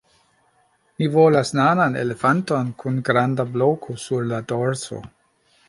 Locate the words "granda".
3.11-3.47